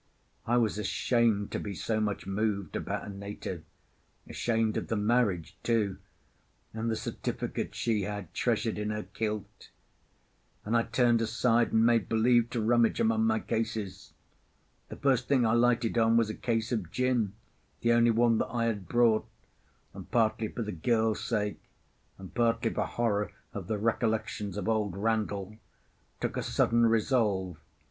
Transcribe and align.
I 0.47 0.57
was 0.57 0.79
ashamed 0.79 1.51
to 1.51 1.59
be 1.59 1.75
so 1.75 1.99
much 2.01 2.25
moved 2.25 2.75
about 2.75 3.05
a 3.05 3.09
native, 3.09 3.63
ashamed 4.27 4.75
of 4.75 4.87
the 4.87 4.95
marriage 4.95 5.55
too, 5.61 5.99
and 6.73 6.89
the 6.89 6.95
certificate 6.95 7.75
she 7.75 8.01
had 8.01 8.33
treasured 8.33 8.79
in 8.79 8.89
her 8.89 9.03
kilt; 9.03 9.69
and 10.65 10.75
I 10.75 10.81
turned 10.81 11.21
aside 11.21 11.71
and 11.71 11.85
made 11.85 12.09
believe 12.09 12.49
to 12.49 12.61
rummage 12.63 12.99
among 12.99 13.25
my 13.25 13.39
cases. 13.41 14.15
The 14.89 14.95
first 14.95 15.27
thing 15.27 15.45
I 15.45 15.53
lighted 15.53 15.95
on 15.99 16.17
was 16.17 16.31
a 16.31 16.33
case 16.33 16.71
of 16.71 16.89
gin, 16.89 17.33
the 17.81 17.91
only 17.93 18.09
one 18.09 18.39
that 18.39 18.47
I 18.49 18.65
had 18.65 18.87
brought; 18.89 19.29
and, 19.93 20.09
partly 20.09 20.47
for 20.47 20.63
the 20.63 20.71
girl's 20.71 21.23
sake, 21.23 21.61
and 22.17 22.33
partly 22.33 22.73
for 22.73 22.87
horror 22.87 23.31
of 23.53 23.67
the 23.67 23.77
recollections 23.77 24.57
of 24.57 24.67
old 24.67 24.97
Randall, 24.97 25.57
took 26.19 26.37
a 26.37 26.41
sudden 26.41 26.87
resolve. 26.87 27.57